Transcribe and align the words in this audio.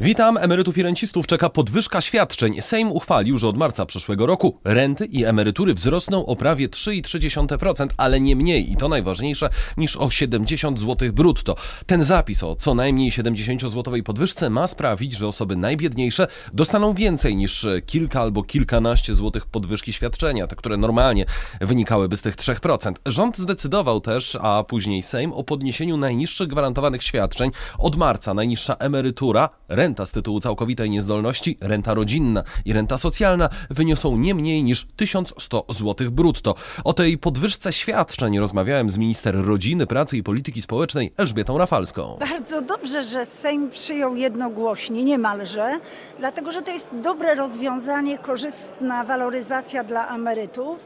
Witam, 0.00 0.36
emerytów 0.36 0.78
i 0.78 0.82
rencistów 0.82 1.26
czeka 1.26 1.50
podwyżka 1.50 2.00
świadczeń. 2.00 2.62
Sejm 2.62 2.92
uchwalił, 2.92 3.38
że 3.38 3.48
od 3.48 3.56
marca 3.56 3.86
przyszłego 3.86 4.26
roku 4.26 4.58
renty 4.64 5.06
i 5.06 5.24
emerytury 5.24 5.74
wzrosną 5.74 6.26
o 6.26 6.36
prawie 6.36 6.68
3,3%, 6.68 7.88
ale 7.96 8.20
nie 8.20 8.36
mniej, 8.36 8.72
i 8.72 8.76
to 8.76 8.88
najważniejsze, 8.88 9.50
niż 9.76 9.96
o 9.96 10.10
70 10.10 10.80
zł 10.80 11.12
brutto. 11.12 11.56
Ten 11.86 12.04
zapis 12.04 12.42
o 12.42 12.56
co 12.56 12.74
najmniej 12.74 13.10
70-złotowej 13.10 14.02
podwyżce 14.02 14.50
ma 14.50 14.66
sprawić, 14.66 15.12
że 15.12 15.28
osoby 15.28 15.56
najbiedniejsze 15.56 16.26
dostaną 16.52 16.94
więcej 16.94 17.36
niż 17.36 17.66
kilka 17.86 18.20
albo 18.20 18.42
kilkanaście 18.42 19.14
złotych 19.14 19.46
podwyżki 19.46 19.92
świadczenia, 19.92 20.46
te, 20.46 20.56
które 20.56 20.76
normalnie 20.76 21.26
wynikałyby 21.60 22.16
z 22.16 22.22
tych 22.22 22.36
3%. 22.36 22.92
Rząd 23.06 23.38
zdecydował 23.38 24.00
też, 24.00 24.38
a 24.40 24.64
później 24.64 25.02
Sejm, 25.02 25.32
o 25.32 25.44
podniesieniu 25.44 25.96
najniższych 25.96 26.48
gwarantowanych 26.48 27.02
świadczeń. 27.02 27.50
Od 27.78 27.96
marca 27.96 28.34
najniższa 28.34 28.76
emerytura, 28.76 29.48
renta 29.84 30.06
z 30.06 30.12
tytułu 30.12 30.40
całkowitej 30.40 30.90
niezdolności, 30.90 31.58
renta 31.60 31.94
rodzinna 31.94 32.42
i 32.64 32.72
renta 32.72 32.98
socjalna 32.98 33.48
wyniosą 33.70 34.16
nie 34.16 34.34
mniej 34.34 34.64
niż 34.64 34.86
1100 34.96 35.64
zł 35.68 36.10
brutto. 36.10 36.54
O 36.84 36.92
tej 36.92 37.18
podwyżce 37.18 37.72
świadczeń 37.72 38.38
rozmawiałem 38.38 38.90
z 38.90 38.98
minister 38.98 39.46
rodziny, 39.46 39.86
pracy 39.86 40.16
i 40.16 40.22
polityki 40.22 40.62
społecznej 40.62 41.12
Elżbietą 41.16 41.58
Rafalską. 41.58 42.16
Bardzo 42.20 42.62
dobrze, 42.62 43.02
że 43.02 43.24
Sejm 43.24 43.70
przyjął 43.70 44.16
jednogłośnie, 44.16 45.04
niemalże, 45.04 45.78
dlatego 46.18 46.52
że 46.52 46.62
to 46.62 46.70
jest 46.70 46.90
dobre 47.02 47.34
rozwiązanie, 47.34 48.18
korzystna 48.18 49.04
waloryzacja 49.04 49.84
dla 49.84 50.14
emerytów. 50.14 50.84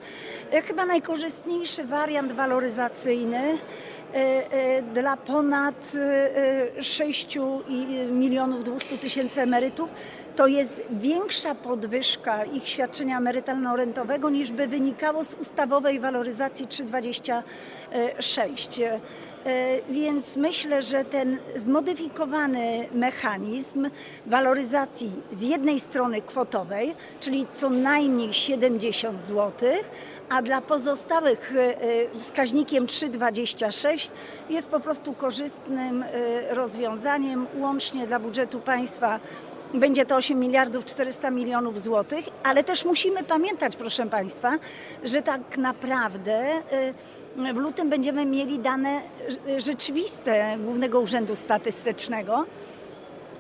E, 0.52 0.62
chyba 0.62 0.86
najkorzystniejszy 0.86 1.84
wariant 1.84 2.32
waloryzacyjny 2.32 3.58
dla 4.94 5.16
ponad 5.16 5.92
6 6.80 7.36
e, 7.36 7.40
milionów 8.06 8.64
200 8.64 8.98
tysięcy 8.98 9.42
emerytów 9.42 9.90
to 10.36 10.46
jest 10.46 10.82
większa 10.90 11.54
podwyżka 11.54 12.44
ich 12.44 12.68
świadczenia 12.68 13.20
emerytalno-rentowego 13.20 14.30
niż 14.30 14.52
by 14.52 14.66
wynikało 14.66 15.24
z 15.24 15.34
ustawowej 15.34 16.00
waloryzacji 16.00 16.66
3,26. 16.66 18.82
Więc 19.90 20.36
myślę, 20.36 20.82
że 20.82 21.04
ten 21.04 21.38
zmodyfikowany 21.56 22.88
mechanizm 22.92 23.90
waloryzacji 24.26 25.12
z 25.32 25.42
jednej 25.42 25.80
strony 25.80 26.22
kwotowej, 26.22 26.94
czyli 27.20 27.46
co 27.46 27.70
najmniej 27.70 28.32
70 28.32 29.24
zł, 29.24 29.52
a 30.28 30.42
dla 30.42 30.60
pozostałych 30.60 31.54
e, 31.56 31.80
e, 31.80 32.18
wskaźnikiem 32.20 32.86
3,26 32.86 34.10
jest 34.50 34.68
po 34.68 34.80
prostu 34.80 35.12
korzystnym 35.12 36.02
e, 36.02 36.54
rozwiązaniem. 36.54 37.46
Łącznie 37.54 38.06
dla 38.06 38.18
budżetu 38.18 38.60
państwa 38.60 39.20
będzie 39.74 40.06
to 40.06 40.16
8 40.16 40.40
miliardów 40.40 40.84
400 40.84 41.30
milionów 41.30 41.82
złotych, 41.82 42.24
ale 42.44 42.64
też 42.64 42.84
musimy 42.84 43.24
pamiętać, 43.24 43.76
proszę 43.76 44.06
Państwa, 44.06 44.52
że 45.04 45.22
tak 45.22 45.58
naprawdę 45.58 46.44
w 47.36 47.56
lutym 47.56 47.88
będziemy 47.91 48.26
mieli 48.26 48.58
dane 48.58 49.00
rzeczywiste 49.58 50.56
Głównego 50.64 51.00
Urzędu 51.00 51.36
Statystycznego. 51.36 52.44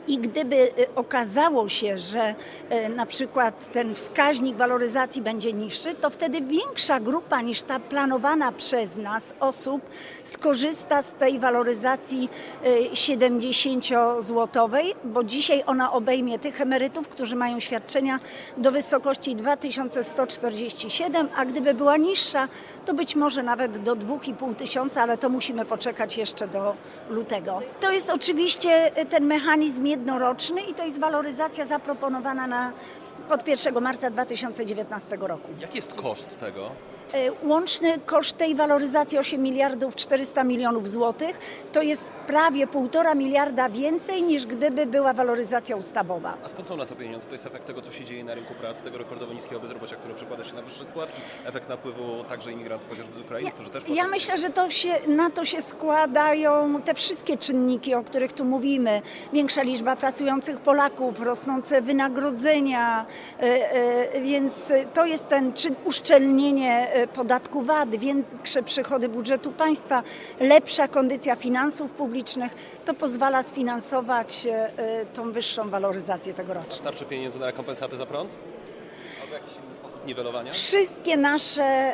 I 0.08 0.18
gdyby 0.18 0.56
y, 0.56 0.94
okazało 0.94 1.68
się, 1.68 1.98
że 1.98 2.34
y, 2.72 2.88
na 2.88 3.06
przykład 3.06 3.72
ten 3.72 3.94
wskaźnik 3.94 4.56
waloryzacji 4.56 5.22
będzie 5.22 5.52
niższy, 5.52 5.94
to 5.94 6.10
wtedy 6.10 6.40
większa 6.40 7.00
grupa 7.00 7.40
niż 7.40 7.62
ta 7.62 7.80
planowana 7.80 8.52
przez 8.52 8.96
nas 8.96 9.34
osób 9.40 9.82
skorzysta 10.24 11.02
z 11.02 11.12
tej 11.12 11.38
waloryzacji 11.38 12.28
70-złotowej, 12.92 14.90
y, 14.90 14.94
bo 15.04 15.24
dzisiaj 15.24 15.62
ona 15.66 15.92
obejmie 15.92 16.38
tych 16.38 16.60
emerytów, 16.60 17.08
którzy 17.08 17.36
mają 17.36 17.60
świadczenia 17.60 18.18
do 18.56 18.70
wysokości 18.70 19.36
2147, 19.36 21.28
a 21.36 21.44
gdyby 21.44 21.74
była 21.74 21.96
niższa, 21.96 22.48
to 22.86 22.94
być 22.94 23.16
może 23.16 23.42
nawet 23.42 23.82
do 23.82 23.96
2,5 23.96 24.54
tysiąca, 24.54 25.02
ale 25.02 25.18
to 25.18 25.28
musimy 25.28 25.64
poczekać 25.64 26.18
jeszcze 26.18 26.48
do 26.48 26.74
lutego. 27.10 27.60
To 27.80 27.92
jest 27.92 28.10
oczywiście 28.10 28.90
ten 29.08 29.24
mechanizm 29.24 29.97
jednoroczny 29.98 30.60
i 30.62 30.74
to 30.74 30.84
jest 30.84 31.00
waloryzacja 31.00 31.66
zaproponowana 31.66 32.46
na, 32.46 32.72
od 33.30 33.48
1 33.48 33.82
marca 33.82 34.10
2019 34.10 35.16
roku. 35.20 35.48
Jaki 35.60 35.76
jest 35.76 35.94
koszt 35.94 36.38
tego? 36.38 36.70
E, 37.14 37.46
łączny 37.46 37.98
koszt 38.06 38.36
tej 38.36 38.54
waloryzacji 38.54 39.18
8 39.18 39.42
miliardów 39.42 39.94
400 39.94 40.44
milionów 40.44 40.88
złotych 40.88 41.38
to 41.72 41.82
jest 41.82 42.10
prawie 42.10 42.66
1,5 42.66 43.16
miliarda 43.16 43.68
więcej 43.68 44.22
niż 44.22 44.46
gdyby 44.46 44.86
była 44.86 45.12
waloryzacja 45.12 45.76
ustawowa. 45.76 46.34
A 46.44 46.48
skąd 46.48 46.68
są 46.68 46.76
na 46.76 46.86
to 46.86 46.96
pieniądze? 46.96 47.26
To 47.26 47.32
jest 47.32 47.46
efekt 47.46 47.66
tego, 47.66 47.82
co 47.82 47.92
się 47.92 48.04
dzieje 48.04 48.24
na 48.24 48.34
rynku 48.34 48.54
pracy, 48.54 48.82
tego 48.82 48.98
rekordowo 48.98 49.32
niskiego 49.32 49.60
bezrobocia, 49.60 49.96
które 49.96 50.14
przekłada 50.14 50.44
się 50.44 50.54
na 50.54 50.62
wyższe 50.62 50.84
składki, 50.84 51.20
efekt 51.44 51.68
napływu 51.68 52.24
także 52.24 52.52
imigrantów 52.52 52.90
chociażby 52.90 53.14
z 53.14 53.20
Ukrainy, 53.20 53.50
którzy 53.50 53.70
też... 53.70 53.84
Ja 53.88 54.08
myślę, 54.08 54.38
że 54.38 54.50
to 54.50 54.70
się, 54.70 54.94
na 55.06 55.30
to 55.30 55.44
się 55.44 55.60
składają 55.60 56.82
te 56.82 56.94
wszystkie 56.94 57.36
czynniki, 57.36 57.94
o 57.94 58.04
których 58.04 58.32
tu 58.32 58.44
mówimy. 58.44 59.02
Większa 59.32 59.62
liczba 59.62 59.96
pracujących 59.96 60.60
Polaków, 60.60 61.20
rosnące 61.20 61.82
wynagrodzenia, 61.82 63.06
więc 64.22 64.72
to 64.94 65.06
jest 65.06 65.28
ten 65.28 65.52
czyn 65.52 65.74
uszczelnienie 65.84 66.88
E, 66.92 67.06
podatku 67.06 67.62
VAT, 67.62 67.96
większe 67.96 68.62
przychody 68.62 69.08
budżetu 69.08 69.52
państwa, 69.52 70.02
lepsza 70.40 70.88
kondycja 70.88 71.36
finansów 71.36 71.92
publicznych, 71.92 72.54
to 72.84 72.94
pozwala 72.94 73.42
sfinansować 73.42 74.46
e, 74.46 74.78
e, 74.78 75.06
tą 75.06 75.32
wyższą 75.32 75.70
waloryzację 75.70 76.34
tegoroczną. 76.34 76.76
Starczy 76.76 77.04
pieniędzy 77.04 77.38
na 77.38 77.46
rekompensaty 77.46 77.96
za 77.96 78.06
prąd? 78.06 78.30
Albo 79.28 79.36
jakiś 79.36 79.56
inny 79.64 79.74
sposób 79.74 80.06
niwelowania? 80.06 80.52
Wszystkie 80.52 81.16
nasze 81.16 81.92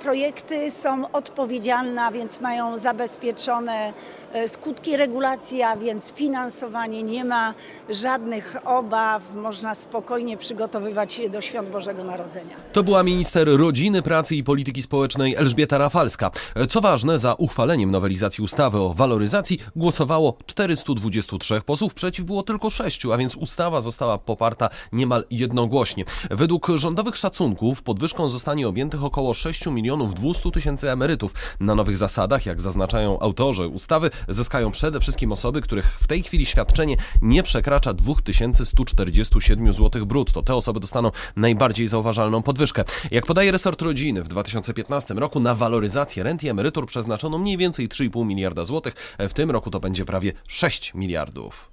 projekty 0.00 0.70
są 0.70 1.12
odpowiedzialne, 1.12 2.02
a 2.02 2.10
więc 2.10 2.40
mają 2.40 2.76
zabezpieczone 2.76 3.92
E, 4.32 4.48
skutki 4.48 4.96
regulacji, 4.96 5.62
a 5.62 5.76
więc 5.76 6.12
finansowanie, 6.12 7.02
nie 7.02 7.24
ma 7.24 7.54
żadnych 7.90 8.56
obaw, 8.64 9.22
można 9.34 9.74
spokojnie 9.74 10.36
przygotowywać 10.36 11.12
się 11.12 11.30
do 11.30 11.40
świąt 11.40 11.70
Bożego 11.70 12.04
Narodzenia. 12.04 12.56
To 12.72 12.82
była 12.82 13.02
minister 13.02 13.48
rodziny, 13.58 14.02
pracy 14.02 14.36
i 14.36 14.44
polityki 14.44 14.82
społecznej 14.82 15.34
Elżbieta 15.34 15.78
Rafalska. 15.78 16.30
E, 16.54 16.66
co 16.66 16.80
ważne, 16.80 17.18
za 17.18 17.34
uchwaleniem 17.34 17.90
nowelizacji 17.90 18.44
ustawy 18.44 18.78
o 18.78 18.94
waloryzacji 18.94 19.58
głosowało 19.76 20.36
423 20.46 21.60
posłów, 21.60 21.94
przeciw 21.94 22.24
było 22.24 22.42
tylko 22.42 22.70
6, 22.70 23.06
a 23.06 23.16
więc 23.16 23.36
ustawa 23.36 23.80
została 23.80 24.18
poparta 24.18 24.68
niemal 24.92 25.24
jednogłośnie. 25.30 26.04
Według 26.52 26.78
rządowych 26.78 27.16
szacunków 27.16 27.82
podwyżką 27.82 28.28
zostanie 28.28 28.68
objętych 28.68 29.04
około 29.04 29.34
6 29.34 29.66
milionów 29.66 30.14
200 30.14 30.50
tysięcy 30.50 30.90
emerytów. 30.90 31.34
Na 31.60 31.74
nowych 31.74 31.96
zasadach, 31.96 32.46
jak 32.46 32.60
zaznaczają 32.60 33.20
autorzy 33.20 33.68
ustawy, 33.68 34.10
zyskają 34.28 34.70
przede 34.70 35.00
wszystkim 35.00 35.32
osoby, 35.32 35.62
których 35.62 35.98
w 36.00 36.06
tej 36.06 36.22
chwili 36.22 36.46
świadczenie 36.46 36.96
nie 37.22 37.42
przekracza 37.42 37.94
2147 37.94 39.72
zł 39.72 40.06
brutto. 40.06 40.42
Te 40.42 40.54
osoby 40.54 40.80
dostaną 40.80 41.10
najbardziej 41.36 41.88
zauważalną 41.88 42.42
podwyżkę. 42.42 42.84
Jak 43.10 43.26
podaje 43.26 43.52
resort 43.52 43.82
rodziny, 43.82 44.22
w 44.22 44.28
2015 44.28 45.14
roku 45.14 45.40
na 45.40 45.54
waloryzację 45.54 46.22
rent 46.22 46.42
i 46.42 46.48
emerytur 46.48 46.86
przeznaczono 46.86 47.38
mniej 47.38 47.56
więcej 47.56 47.88
3,5 47.88 48.26
miliarda 48.26 48.64
złotych. 48.64 49.16
W 49.18 49.32
tym 49.32 49.50
roku 49.50 49.70
to 49.70 49.80
będzie 49.80 50.04
prawie 50.04 50.32
6 50.48 50.94
miliardów. 50.94 51.71